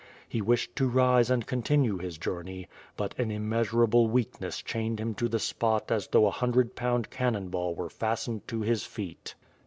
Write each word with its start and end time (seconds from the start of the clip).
He 0.27 0.41
wished 0.41 0.75
to 0.77 0.87
rise 0.87 1.29
and 1.29 1.45
continue 1.45 1.99
his 1.99 2.17
journey, 2.17 2.67
but 2.97 3.13
an 3.19 3.29
immeasurable 3.29 4.07
weak 4.07 4.41
ness 4.41 4.59
chained 4.59 4.99
him 4.99 5.13
to 5.13 5.29
the 5.29 5.37
spot 5.37 5.91
as 5.91 6.07
though 6.07 6.25
a 6.25 6.31
hundred 6.31 6.75
pound 6.75 7.11
cannon 7.11 7.49
ball 7.49 7.75
were 7.75 7.87
fastened 7.87 8.47
to 8.47 8.61
his 8.61 8.83
feet. 8.83 9.35